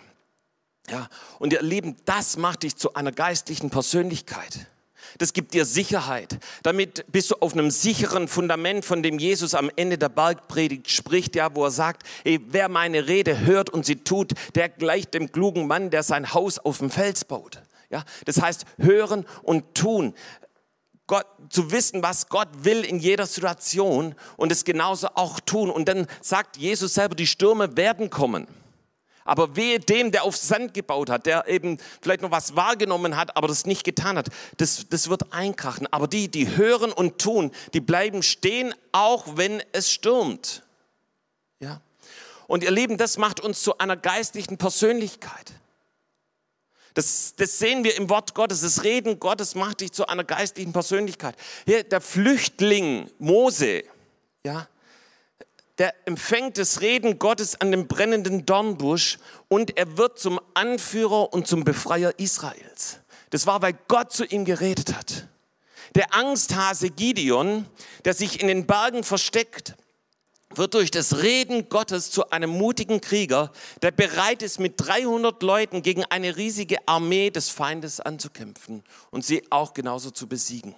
[0.90, 1.08] Ja.
[1.40, 4.68] Und ihr Lieben, das macht dich zu einer geistlichen Persönlichkeit.
[5.18, 6.38] Das gibt dir Sicherheit.
[6.64, 11.36] Damit bist du auf einem sicheren Fundament, von dem Jesus am Ende der Bergpredigt spricht,
[11.36, 15.32] ja, wo er sagt, ey, wer meine Rede hört und sie tut, der gleicht dem
[15.32, 17.62] klugen Mann, der sein Haus auf dem Fels baut.
[17.90, 20.14] Ja, das heißt, hören und tun.
[21.08, 25.70] Gott, zu wissen, was Gott will in jeder Situation und es genauso auch tun.
[25.70, 28.46] Und dann sagt Jesus selber, die Stürme werden kommen.
[29.28, 33.36] Aber wehe dem, der auf Sand gebaut hat, der eben vielleicht noch was wahrgenommen hat,
[33.36, 34.30] aber das nicht getan hat.
[34.58, 35.86] Das, das wird einkrachen.
[35.92, 40.64] Aber die, die hören und tun, die bleiben stehen, auch wenn es stürmt.
[41.60, 41.82] Ja.
[42.48, 45.52] Und ihr Lieben, das macht uns zu einer geistlichen Persönlichkeit.
[46.94, 48.62] Das, das, sehen wir im Wort Gottes.
[48.62, 51.36] Das Reden Gottes macht dich zu einer geistlichen Persönlichkeit.
[51.66, 53.84] Hier, der Flüchtling Mose,
[54.44, 54.68] ja,
[55.78, 61.48] der empfängt das Reden Gottes an dem brennenden Dornbusch und er wird zum Anführer und
[61.48, 63.00] zum Befreier Israels.
[63.30, 65.28] Das war, weil Gott zu ihm geredet hat.
[65.96, 67.66] Der Angsthase Gideon,
[68.06, 69.76] der sich in den Bergen versteckt,
[70.56, 75.82] wird durch das Reden Gottes zu einem mutigen Krieger, der bereit ist, mit 300 Leuten
[75.84, 80.74] gegen eine riesige Armee des Feindes anzukämpfen und sie auch genauso zu besiegen.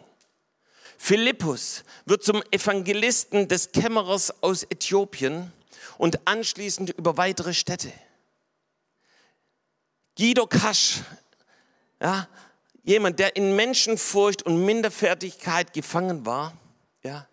[1.02, 5.52] Philippus wird zum Evangelisten des Kämmerers aus Äthiopien
[5.98, 7.92] und anschließend über weitere Städte.
[10.18, 11.00] Guido Kasch,
[12.02, 12.28] ja,
[12.84, 16.54] jemand, der in Menschenfurcht und Minderfertigkeit gefangen war,
[17.02, 17.26] ja,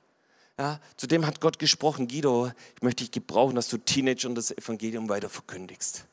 [0.57, 4.53] ja, zu dem hat Gott gesprochen, Guido, ich möchte dich gebrauchen, dass du Teenagern das
[4.53, 6.07] Evangelium weiter verkündigst.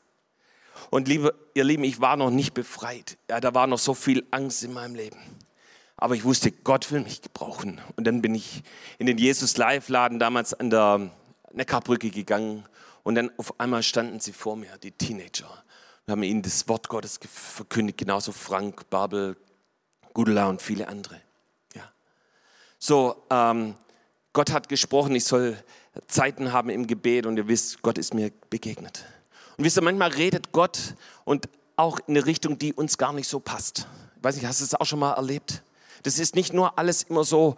[0.90, 3.16] Und liebe, ihr Lieben, ich war noch nicht befreit.
[3.30, 5.18] Ja, da war noch so viel Angst in meinem Leben.
[6.04, 7.80] Aber ich wusste, Gott will mich gebrauchen.
[7.96, 8.62] Und dann bin ich
[8.98, 11.10] in den Jesus Live Laden damals an der
[11.54, 12.66] Neckarbrücke gegangen.
[13.04, 15.48] Und dann auf einmal standen sie vor mir, die Teenager.
[16.04, 19.38] Wir haben ihnen das Wort Gottes verkündigt, genauso Frank, Babel,
[20.12, 21.22] Gudela und viele andere.
[21.74, 21.90] Ja.
[22.78, 23.74] So, ähm,
[24.34, 25.56] Gott hat gesprochen, ich soll
[26.06, 29.06] Zeiten haben im Gebet und ihr wisst, Gott ist mir begegnet.
[29.56, 33.26] Und wisst ihr, manchmal redet Gott und auch in eine Richtung, die uns gar nicht
[33.26, 33.88] so passt.
[34.18, 35.62] Ich weiß nicht, hast du das auch schon mal erlebt?
[36.04, 37.56] Das ist nicht nur alles immer so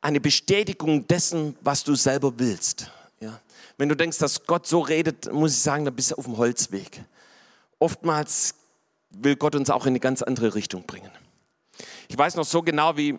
[0.00, 2.90] eine Bestätigung dessen, was du selber willst.
[3.20, 3.40] Ja?
[3.78, 6.36] Wenn du denkst, dass Gott so redet, muss ich sagen, dann bist du auf dem
[6.36, 7.04] Holzweg.
[7.78, 8.54] Oftmals
[9.10, 11.10] will Gott uns auch in eine ganz andere Richtung bringen.
[12.08, 13.18] Ich weiß noch so genau, wie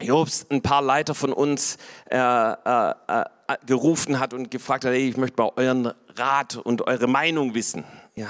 [0.00, 1.76] Jobs ein paar Leiter von uns
[2.10, 3.24] äh, äh, äh,
[3.66, 7.84] gerufen hat und gefragt hat, hey, ich möchte mal euren Rat und eure Meinung wissen.
[8.14, 8.28] Ja.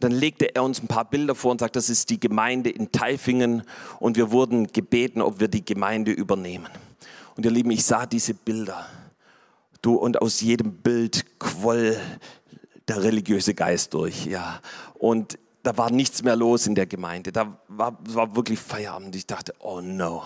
[0.00, 2.92] Dann legte er uns ein paar Bilder vor und sagt, das ist die Gemeinde in
[2.92, 3.62] Taifingen
[3.98, 6.68] und wir wurden gebeten, ob wir die Gemeinde übernehmen.
[7.36, 8.86] Und ihr Lieben, ich sah diese Bilder.
[9.80, 11.96] Du, und aus jedem Bild quoll
[12.88, 14.60] der religiöse Geist durch, ja.
[14.94, 17.32] Und da war nichts mehr los in der Gemeinde.
[17.32, 19.16] Da war, war wirklich Feierabend.
[19.16, 20.22] Ich dachte, oh no,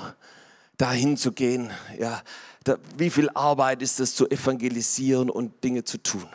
[0.76, 2.20] da hinzugehen, ja.
[2.64, 6.26] Da, wie viel Arbeit ist es zu evangelisieren und Dinge zu tun?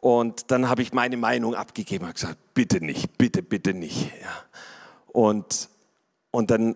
[0.00, 4.10] Und dann habe ich meine Meinung abgegeben und gesagt, bitte nicht, bitte, bitte nicht.
[4.22, 4.44] Ja.
[5.08, 5.68] Und,
[6.30, 6.74] und dann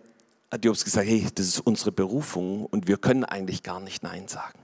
[0.51, 4.29] hat Jobs gesagt, hey, das ist unsere Berufung und wir können eigentlich gar nicht Nein
[4.29, 4.59] sagen.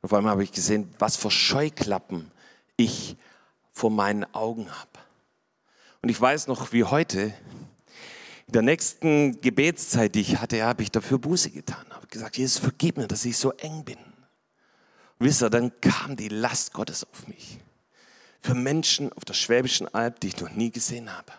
[0.00, 2.30] Und vor allem habe ich gesehen, was für Scheuklappen
[2.78, 3.16] ich
[3.72, 4.90] vor meinen Augen habe.
[6.00, 7.34] Und ich weiß noch, wie heute,
[8.46, 11.84] in der nächsten Gebetszeit, die ich hatte, habe ich dafür Buße getan.
[11.90, 13.98] Habe gesagt, Jesus, vergib mir, dass ich so eng bin.
[15.20, 17.58] Wisst ihr, dann kam die Last Gottes auf mich.
[18.40, 21.30] Für Menschen auf der Schwäbischen Alb, die ich noch nie gesehen habe.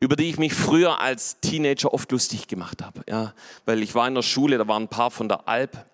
[0.00, 3.02] Über die ich mich früher als Teenager oft lustig gemacht habe.
[3.08, 3.32] Ja,
[3.64, 5.86] weil ich war in der Schule, da waren ein paar von der Alb.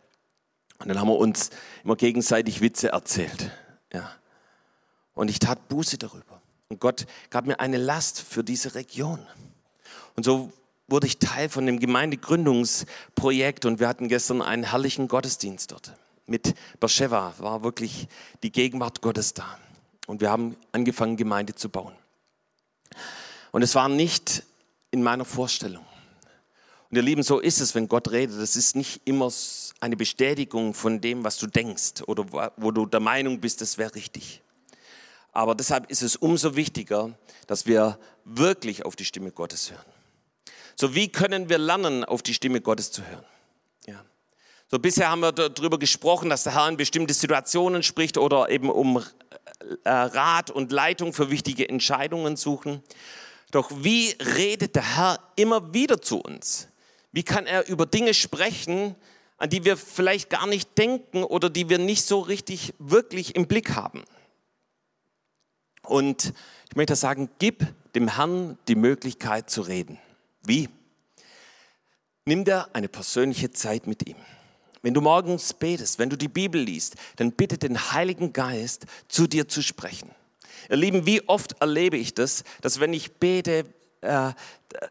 [0.78, 1.50] Und dann haben wir uns
[1.84, 3.50] immer gegenseitig Witze erzählt.
[3.92, 4.10] Ja.
[5.12, 6.40] Und ich tat Buße darüber.
[6.68, 9.20] Und Gott gab mir eine Last für diese Region.
[10.16, 10.50] Und so
[10.88, 15.92] wurde ich Teil von dem Gemeindegründungsprojekt und wir hatten gestern einen herrlichen Gottesdienst dort.
[16.26, 18.08] Mit Beersheba war wirklich
[18.42, 19.58] die Gegenwart Gottes da.
[20.06, 21.94] Und wir haben angefangen, Gemeinde zu bauen.
[23.52, 24.42] Und es war nicht
[24.90, 25.84] in meiner Vorstellung.
[26.90, 28.40] Und ihr Lieben, so ist es, wenn Gott redet.
[28.40, 29.30] Das ist nicht immer
[29.80, 33.94] eine Bestätigung von dem, was du denkst oder wo du der Meinung bist, das wäre
[33.94, 34.42] richtig.
[35.32, 37.10] Aber deshalb ist es umso wichtiger,
[37.46, 39.84] dass wir wirklich auf die Stimme Gottes hören.
[40.76, 43.24] So, wie können wir lernen, auf die Stimme Gottes zu hören?
[44.74, 48.68] So, bisher haben wir darüber gesprochen, dass der Herr in bestimmte Situationen spricht oder eben
[48.68, 52.82] um äh, Rat und Leitung für wichtige Entscheidungen suchen.
[53.52, 56.66] Doch wie redet der Herr immer wieder zu uns?
[57.12, 58.96] Wie kann er über Dinge sprechen,
[59.38, 63.46] an die wir vielleicht gar nicht denken oder die wir nicht so richtig wirklich im
[63.46, 64.02] Blick haben?
[65.84, 66.34] Und
[66.68, 70.00] ich möchte sagen, gib dem Herrn die Möglichkeit zu reden.
[70.42, 70.68] Wie?
[72.24, 74.16] Nimm dir eine persönliche Zeit mit ihm.
[74.84, 79.26] Wenn du morgens betest, wenn du die Bibel liest, dann bitte den Heiligen Geist zu
[79.26, 80.10] dir zu sprechen.
[80.68, 83.64] Ihr Lieben, wie oft erlebe ich das, dass wenn ich bete,
[84.02, 84.32] äh,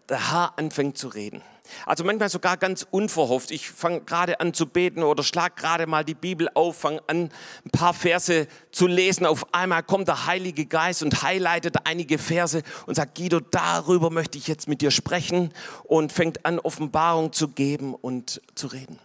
[0.10, 1.44] der Herr anfängt zu reden.
[1.86, 3.52] Also manchmal sogar ganz unverhofft.
[3.52, 7.30] Ich fange gerade an zu beten oder schlag gerade mal die Bibel auf, fange an,
[7.64, 9.28] ein paar Verse zu lesen.
[9.28, 14.40] Auf einmal kommt der Heilige Geist und highlightet einige Verse und sagt, Guido, darüber möchte
[14.40, 15.54] ich jetzt mit dir sprechen
[15.84, 18.98] und fängt an, Offenbarung zu geben und zu reden.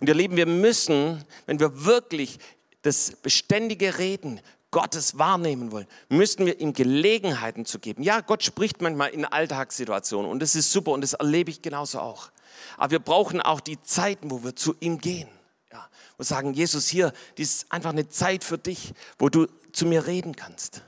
[0.00, 2.38] Und ihr Lieben, wir müssen, wenn wir wirklich
[2.82, 8.02] das beständige Reden Gottes wahrnehmen wollen, müssen wir ihm Gelegenheiten zu geben.
[8.02, 12.00] Ja, Gott spricht manchmal in Alltagssituationen und das ist super und das erlebe ich genauso
[12.00, 12.30] auch.
[12.76, 15.28] Aber wir brauchen auch die Zeiten, wo wir zu ihm gehen.
[15.72, 19.86] Ja, wo sagen, Jesus, hier, dies ist einfach eine Zeit für dich, wo du zu
[19.86, 20.82] mir reden kannst.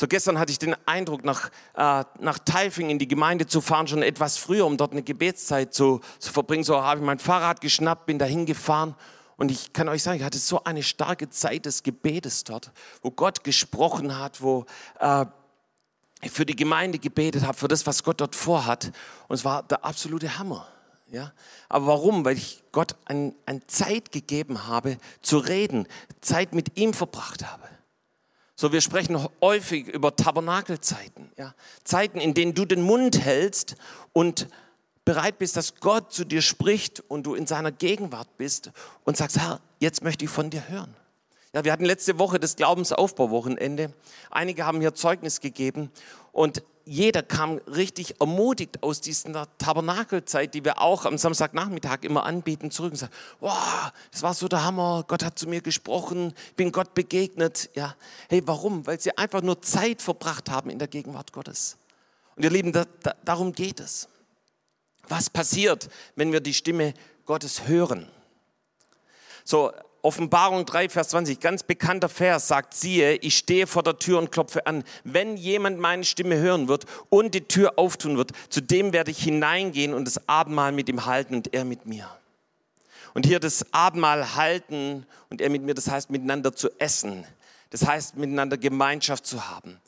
[0.00, 3.88] So gestern hatte ich den Eindruck, nach, äh, nach Taifing in die Gemeinde zu fahren,
[3.88, 6.62] schon etwas früher, um dort eine Gebetszeit zu, zu verbringen.
[6.62, 8.94] So habe ich mein Fahrrad geschnappt, bin dahin gefahren
[9.38, 12.70] und ich kann euch sagen, ich hatte so eine starke Zeit des Gebetes dort,
[13.02, 14.66] wo Gott gesprochen hat, wo
[15.00, 15.26] äh,
[16.22, 18.92] ich für die Gemeinde gebetet habe, für das, was Gott dort vorhat.
[19.26, 20.68] Und es war der absolute Hammer.
[21.10, 21.32] Ja?
[21.68, 22.24] Aber warum?
[22.24, 25.88] Weil ich Gott eine ein Zeit gegeben habe, zu reden,
[26.20, 27.77] Zeit mit ihm verbracht habe.
[28.60, 31.30] So, wir sprechen häufig über Tabernakelzeiten.
[31.36, 31.54] Ja?
[31.84, 33.76] Zeiten, in denen du den Mund hältst
[34.12, 34.48] und
[35.04, 38.72] bereit bist, dass Gott zu dir spricht und du in seiner Gegenwart bist
[39.04, 40.92] und sagst, Herr, jetzt möchte ich von dir hören.
[41.54, 43.94] Ja, wir hatten letzte Woche das Glaubensaufbauwochenende.
[44.28, 45.92] Einige haben hier Zeugnis gegeben
[46.32, 52.70] und jeder kam richtig ermutigt aus dieser Tabernakelzeit, die wir auch am Samstagnachmittag immer anbieten,
[52.70, 56.72] zurück und sagen, wow, das war so der Hammer, Gott hat zu mir gesprochen, bin
[56.72, 57.68] Gott begegnet.
[57.74, 57.94] Ja,
[58.30, 58.86] hey, warum?
[58.86, 61.76] Weil sie einfach nur Zeit verbracht haben in der Gegenwart Gottes.
[62.36, 64.08] Und ihr Lieben, da, da, darum geht es.
[65.08, 66.94] Was passiert, wenn wir die Stimme
[67.26, 68.08] Gottes hören?
[69.44, 74.18] So, Offenbarung 3, Vers 20, ganz bekannter Vers sagt, siehe, ich stehe vor der Tür
[74.18, 74.84] und klopfe an.
[75.04, 79.22] Wenn jemand meine Stimme hören wird und die Tür auftun wird, zu dem werde ich
[79.22, 82.08] hineingehen und das Abendmahl mit ihm halten und er mit mir.
[83.14, 87.24] Und hier das Abendmahl halten und er mit mir, das heißt miteinander zu essen.
[87.70, 89.80] Das heißt miteinander Gemeinschaft zu haben.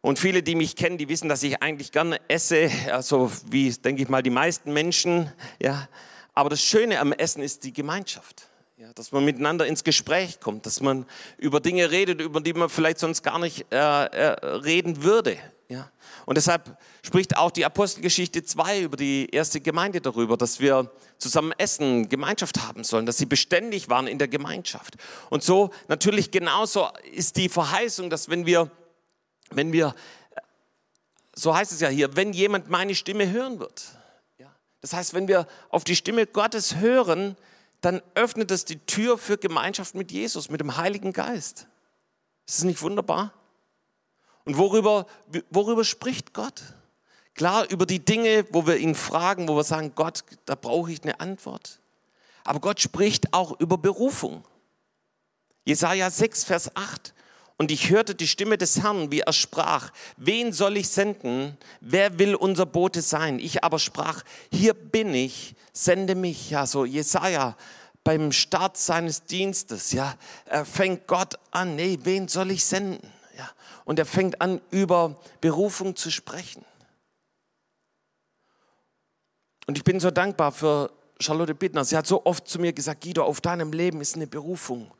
[0.00, 4.02] Und viele, die mich kennen, die wissen, dass ich eigentlich gerne esse, also wie, denke
[4.02, 5.32] ich mal, die meisten Menschen.
[5.60, 5.88] Ja.
[6.34, 8.48] Aber das Schöne am Essen ist die Gemeinschaft.
[8.80, 11.04] Ja, dass man miteinander ins Gespräch kommt, dass man
[11.36, 15.36] über Dinge redet, über die man vielleicht sonst gar nicht äh, äh, reden würde.
[15.68, 15.90] Ja.
[16.26, 21.52] Und deshalb spricht auch die Apostelgeschichte 2 über die erste Gemeinde darüber, dass wir zusammen
[21.58, 24.94] essen, Gemeinschaft haben sollen, dass sie beständig waren in der Gemeinschaft.
[25.28, 28.70] Und so natürlich genauso ist die Verheißung, dass wenn wir
[29.50, 29.94] wenn wir,
[31.34, 33.86] so heißt es ja hier, wenn jemand meine Stimme hören wird.
[34.38, 34.54] Ja.
[34.80, 37.36] Das heißt, wenn wir auf die Stimme Gottes hören,
[37.80, 41.68] dann öffnet es die Tür für Gemeinschaft mit Jesus, mit dem Heiligen Geist.
[42.46, 43.32] Ist das nicht wunderbar?
[44.44, 45.06] Und worüber,
[45.50, 46.62] worüber spricht Gott?
[47.34, 51.02] Klar, über die Dinge, wo wir ihn fragen, wo wir sagen, Gott, da brauche ich
[51.02, 51.80] eine Antwort.
[52.44, 54.44] Aber Gott spricht auch über Berufung.
[55.64, 57.14] Jesaja 6, Vers 8.
[57.58, 61.58] Und ich hörte die Stimme des Herrn, wie er sprach, wen soll ich senden?
[61.80, 63.40] Wer will unser Bote sein?
[63.40, 66.50] Ich aber sprach, hier bin ich, sende mich.
[66.50, 67.56] Ja, so Jesaja
[68.04, 70.14] beim Start seines Dienstes, ja,
[70.46, 73.06] er fängt Gott an, nee, wen soll ich senden?
[73.36, 73.50] Ja,
[73.84, 76.64] und er fängt an, über Berufung zu sprechen.
[79.66, 80.90] Und ich bin so dankbar für
[81.20, 81.84] Charlotte Bittner.
[81.84, 84.90] Sie hat so oft zu mir gesagt, Guido, auf deinem Leben ist eine Berufung.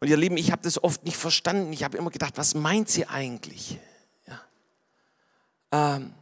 [0.00, 1.72] Und ihr Lieben, ich habe das oft nicht verstanden.
[1.72, 3.78] Ich habe immer gedacht, was meint sie eigentlich?
[4.26, 5.96] Ja.
[5.96, 6.14] Ähm,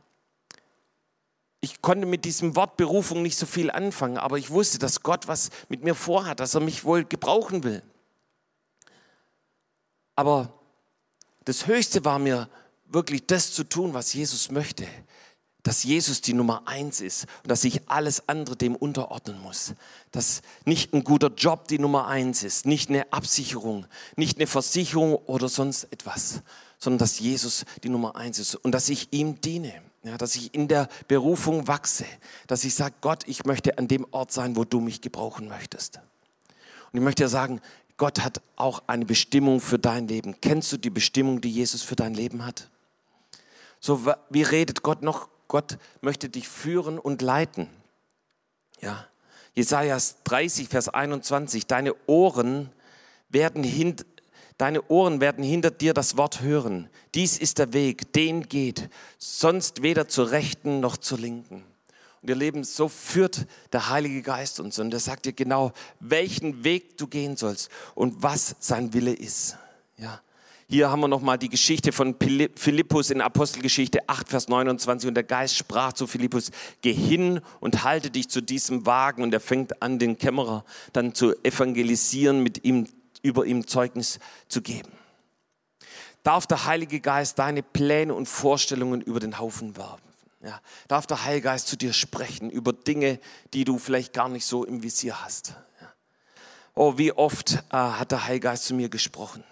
[1.61, 5.29] ich konnte mit diesem Wort Berufung nicht so viel anfangen, aber ich wusste, dass Gott
[5.29, 7.83] was mit mir vorhat, dass er mich wohl gebrauchen will.
[10.15, 10.53] Aber
[11.45, 12.49] das Höchste war mir
[12.87, 14.87] wirklich das zu tun, was Jesus möchte.
[15.67, 19.75] Dass Jesus die Nummer eins ist und dass ich alles andere dem unterordnen muss.
[20.13, 25.17] Dass nicht ein guter Job die Nummer eins ist, nicht eine Absicherung, nicht eine Versicherung
[25.17, 26.43] oder sonst etwas,
[26.79, 29.83] sondern dass Jesus die Nummer eins ist und dass ich ihm diene.
[30.05, 32.05] Ja, dass ich in der Berufung wachse,
[32.47, 35.97] dass ich sage, Gott, ich möchte an dem Ort sein, wo du mich gebrauchen möchtest.
[36.93, 37.61] Und ich möchte dir sagen,
[37.97, 40.41] Gott hat auch eine Bestimmung für dein Leben.
[40.41, 42.69] Kennst du die Bestimmung, die Jesus für dein Leben hat?
[43.81, 45.29] So, wie redet Gott noch?
[45.49, 47.69] Gott möchte dich führen und leiten.
[48.81, 49.07] Ja.
[49.55, 51.67] Jesaja 30, Vers 21.
[51.67, 52.71] Deine Ohren
[53.29, 53.97] werden hin,
[54.59, 56.91] deine Ohren werden hinter dir das Wort hören.
[57.15, 61.65] Dies ist der Weg, den geht, sonst weder zur rechten noch zur linken.
[62.21, 66.65] Und ihr Leben, so führt der Heilige Geist uns und er sagt dir genau, welchen
[66.65, 69.57] Weg du gehen sollst und was sein Wille ist.
[69.97, 70.21] Ja.
[70.69, 72.17] Hier haben wir nochmal die Geschichte von
[72.57, 75.07] Philippus in Apostelgeschichte 8, Vers 29.
[75.07, 76.51] Und der Geist sprach zu Philippus,
[76.83, 79.23] geh hin und halte dich zu diesem Wagen.
[79.23, 82.89] Und er fängt an, den Kämmerer dann zu evangelisieren, mit ihm,
[83.23, 84.91] über ihm Zeugnis zu geben.
[86.25, 90.03] Darf der Heilige Geist deine Pläne und Vorstellungen über den Haufen werfen?
[90.43, 93.21] Ja, darf der Heilige Geist zu dir sprechen über Dinge,
[93.55, 95.55] die du vielleicht gar nicht so im Visier hast?
[95.81, 95.93] Ja.
[96.75, 99.45] Oh, wie oft äh, hat der Heilige Geist zu mir gesprochen?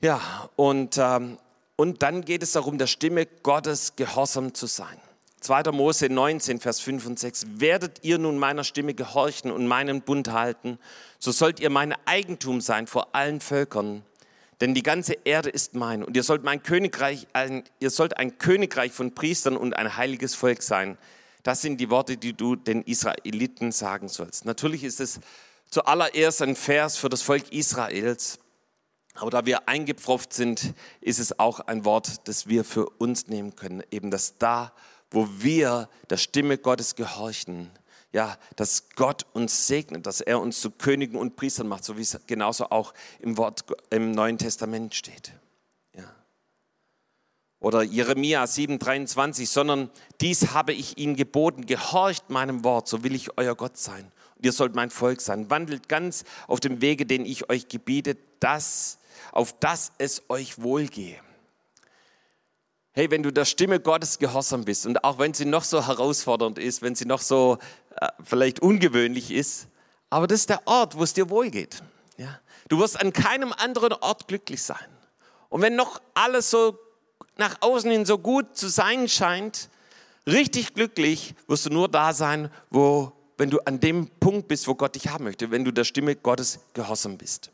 [0.00, 1.38] Ja, und, ähm,
[1.76, 5.00] und dann geht es darum, der Stimme Gottes gehorsam zu sein.
[5.40, 5.72] 2.
[5.72, 7.46] Mose 19, Vers 5 und 6.
[7.60, 10.78] Werdet ihr nun meiner Stimme gehorchen und meinen Bund halten,
[11.18, 14.04] so sollt ihr mein Eigentum sein vor allen Völkern.
[14.60, 18.38] Denn die ganze Erde ist mein und ihr sollt mein Königreich, ein, ihr sollt ein
[18.38, 20.98] Königreich von Priestern und ein heiliges Volk sein.
[21.44, 24.44] Das sind die Worte, die du den Israeliten sagen sollst.
[24.44, 25.20] Natürlich ist es
[25.70, 28.40] zuallererst ein Vers für das Volk Israels.
[29.20, 33.56] Aber da wir eingepfropft sind, ist es auch ein Wort, das wir für uns nehmen
[33.56, 33.82] können.
[33.90, 34.72] Eben, dass da,
[35.10, 37.70] wo wir der Stimme Gottes gehorchen,
[38.12, 42.02] ja, dass Gott uns segnet, dass er uns zu Königen und Priestern macht, so wie
[42.02, 45.32] es genauso auch im Wort im Neuen Testament steht.
[45.94, 46.10] Ja.
[47.60, 53.36] Oder Jeremia 7,23, sondern dies habe ich ihnen geboten, gehorcht meinem Wort, so will ich
[53.36, 54.10] euer Gott sein.
[54.40, 55.50] Ihr sollt mein Volk sein.
[55.50, 58.98] Wandelt ganz auf dem Wege, den ich euch gebiete, dass
[59.32, 61.20] auf dass es euch wohlgehe.
[62.92, 66.58] Hey, wenn du der Stimme Gottes gehorsam bist und auch wenn sie noch so herausfordernd
[66.58, 67.58] ist, wenn sie noch so
[68.00, 69.68] äh, vielleicht ungewöhnlich ist,
[70.10, 71.82] aber das ist der Ort, wo es dir wohlgeht.
[72.16, 72.40] Ja?
[72.68, 74.88] Du wirst an keinem anderen Ort glücklich sein.
[75.48, 76.78] Und wenn noch alles so
[77.36, 79.68] nach außen hin so gut zu sein scheint,
[80.26, 84.74] richtig glücklich wirst du nur da sein, wo, wenn du an dem Punkt bist, wo
[84.74, 87.50] Gott dich haben möchte, wenn du der Stimme Gottes gehorsam bist.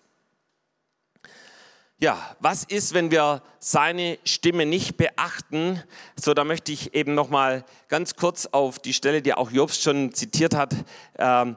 [1.99, 5.81] Ja, was ist, wenn wir seine Stimme nicht beachten?
[6.21, 9.81] So, da möchte ich eben noch mal ganz kurz auf die Stelle, die auch Jobs
[9.81, 10.75] schon zitiert hat,
[11.19, 11.57] ähm,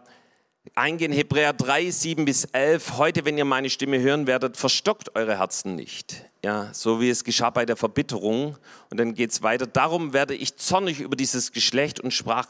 [0.75, 1.11] eingehen.
[1.11, 2.97] Hebräer 3, 7 bis 11.
[2.97, 6.23] Heute, wenn ihr meine Stimme hören werdet, verstockt eure Herzen nicht.
[6.45, 8.57] Ja, so wie es geschah bei der Verbitterung.
[8.91, 9.65] Und dann geht es weiter.
[9.65, 12.47] Darum werde ich zornig über dieses Geschlecht und sprach,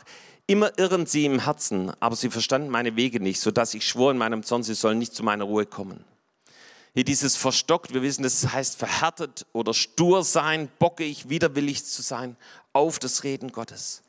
[0.48, 4.12] immer irren sie im Herzen, aber sie verstanden meine Wege nicht, so dass ich schwor
[4.12, 6.04] in meinem Zorn, sie sollen nicht zu meiner Ruhe kommen.
[6.94, 12.36] Hier dieses verstockt, wir wissen, das heißt verhärtet oder stur sein, bockig, widerwillig zu sein
[12.74, 14.02] auf das Reden Gottes.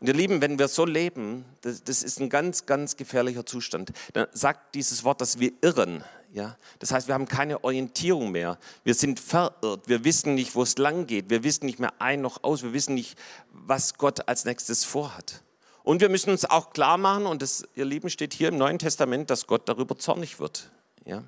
[0.00, 3.92] Und ihr Lieben, wenn wir so leben, das, das, ist ein ganz, ganz gefährlicher Zustand.
[4.12, 6.04] Dann sagt dieses Wort, dass wir irren.
[6.32, 6.56] Ja?
[6.78, 8.58] Das heißt, wir haben keine Orientierung mehr.
[8.84, 9.88] Wir sind verirrt.
[9.88, 11.30] Wir wissen nicht, wo es lang geht.
[11.30, 12.62] Wir wissen nicht mehr ein noch aus.
[12.62, 13.18] Wir wissen nicht,
[13.52, 15.42] was Gott als nächstes vorhat.
[15.82, 18.78] Und wir müssen uns auch klar machen, und das, ihr Lieben, steht hier im Neuen
[18.78, 20.70] Testament, dass Gott darüber zornig wird.
[21.06, 21.24] Ja?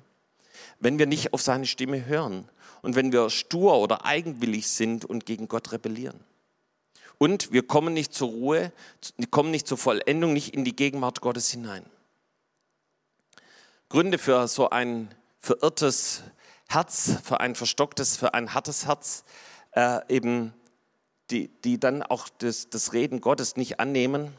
[0.81, 2.49] wenn wir nicht auf seine Stimme hören
[2.81, 6.19] und wenn wir stur oder eigenwillig sind und gegen Gott rebellieren.
[7.17, 8.71] Und wir kommen nicht zur Ruhe,
[9.29, 11.85] kommen nicht zur Vollendung, nicht in die Gegenwart Gottes hinein.
[13.91, 16.23] Gründe für so ein verirrtes
[16.69, 19.25] Herz, für ein verstocktes, für ein hartes Herz,
[19.73, 20.53] äh, eben
[21.29, 24.33] die, die dann auch das, das Reden Gottes nicht annehmen,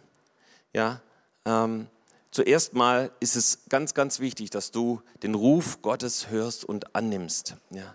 [0.73, 1.03] ja,
[1.45, 1.89] ähm,
[2.31, 7.57] Zuerst mal ist es ganz, ganz wichtig, dass du den Ruf Gottes hörst und annimmst.
[7.69, 7.95] Ja.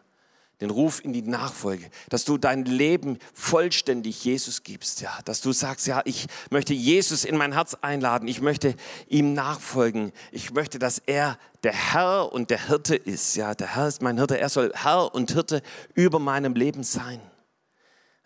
[0.60, 5.52] Den Ruf in die Nachfolge, dass du dein Leben vollständig Jesus gibst, ja, dass du
[5.52, 8.76] sagst, ja, ich möchte Jesus in mein Herz einladen, ich möchte
[9.08, 13.88] ihm nachfolgen, ich möchte, dass er der Herr und der Hirte ist, ja, der Herr
[13.88, 15.62] ist mein Hirte, er soll Herr und Hirte
[15.94, 17.22] über meinem Leben sein.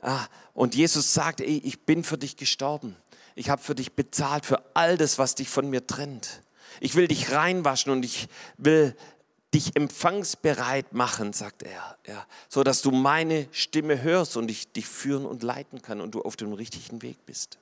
[0.01, 2.95] Ah, und Jesus sagt, ey, ich bin für dich gestorben.
[3.35, 6.41] Ich habe für dich bezahlt, für all das, was dich von mir trennt.
[6.79, 8.27] Ich will dich reinwaschen und ich
[8.57, 8.95] will
[9.53, 14.87] dich empfangsbereit machen, sagt er, ja, so dass du meine Stimme hörst und ich dich
[14.87, 17.57] führen und leiten kann und du auf dem richtigen Weg bist.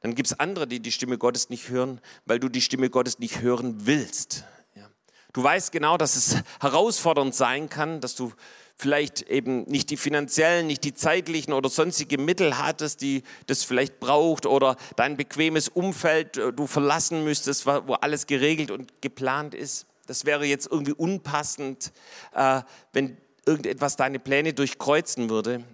[0.00, 3.18] Dann gibt es andere, die die Stimme Gottes nicht hören, weil du die Stimme Gottes
[3.18, 4.44] nicht hören willst.
[4.74, 4.88] Ja.
[5.32, 8.32] Du weißt genau, dass es herausfordernd sein kann, dass du
[8.76, 14.00] vielleicht eben nicht die finanziellen, nicht die zeitlichen oder sonstige Mittel hattest, die das vielleicht
[14.00, 19.86] braucht oder dein bequemes Umfeld äh, du verlassen müsstest, wo alles geregelt und geplant ist.
[20.06, 21.92] Das wäre jetzt irgendwie unpassend,
[22.34, 25.64] äh, wenn irgendetwas deine Pläne durchkreuzen würde.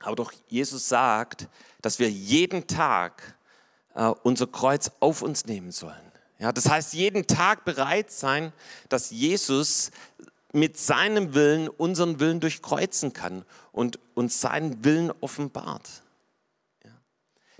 [0.00, 1.48] Aber doch Jesus sagt,
[1.80, 3.36] dass wir jeden Tag
[3.94, 6.12] äh, unser Kreuz auf uns nehmen sollen.
[6.38, 8.52] Ja, das heißt, jeden Tag bereit sein,
[8.88, 9.90] dass Jesus
[10.52, 16.02] mit seinem Willen unseren Willen durchkreuzen kann und uns seinen Willen offenbart.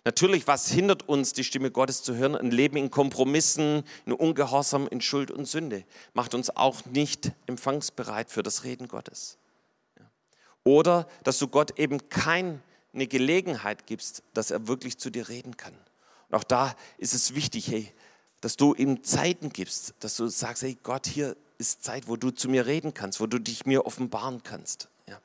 [0.07, 2.37] Natürlich, was hindert uns, die Stimme Gottes zu hören?
[2.37, 5.83] Ein Leben in Kompromissen, in Ungehorsam, in Schuld und Sünde.
[6.15, 9.37] Macht uns auch nicht empfangsbereit für das Reden Gottes.
[10.63, 12.61] Oder, dass du Gott eben keine
[12.95, 15.75] Gelegenheit gibst, dass er wirklich zu dir reden kann.
[16.29, 17.93] Und auch da ist es wichtig, hey,
[18.41, 22.31] dass du ihm Zeiten gibst, dass du sagst, hey Gott, hier ist Zeit, wo du
[22.31, 25.19] zu mir reden kannst, wo du dich mir offenbaren kannst, ja?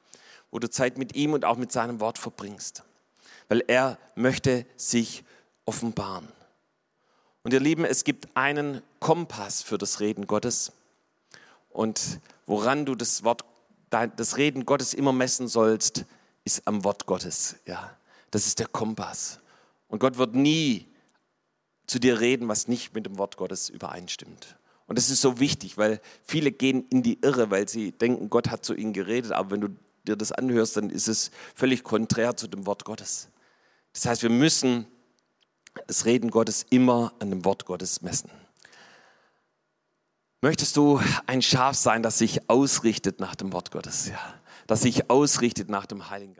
[0.49, 2.83] wo du Zeit mit ihm und auch mit seinem Wort verbringst,
[3.51, 5.25] weil er möchte sich
[5.65, 6.29] offenbaren.
[7.43, 10.71] Und ihr Lieben, es gibt einen Kompass für das Reden Gottes
[11.67, 13.43] und woran du das Wort,
[13.89, 16.05] das Reden Gottes immer messen sollst,
[16.45, 17.57] ist am Wort Gottes.
[17.65, 17.97] Ja,
[18.31, 19.41] das ist der Kompass.
[19.89, 20.87] Und Gott wird nie
[21.87, 24.55] zu dir reden, was nicht mit dem Wort Gottes übereinstimmt.
[24.87, 28.49] Und das ist so wichtig, weil viele gehen in die Irre, weil sie denken, Gott
[28.49, 29.67] hat zu ihnen geredet, aber wenn du
[30.07, 33.27] dir das anhörst, dann ist es völlig konträr zu dem Wort Gottes.
[33.93, 34.87] Das heißt, wir müssen
[35.87, 38.29] das Reden Gottes immer an dem Wort Gottes messen.
[40.41, 44.19] Möchtest du ein Schaf sein, das sich ausrichtet nach dem Wort Gottes, ja,
[44.65, 46.39] das sich ausrichtet nach dem Heiligen Geist?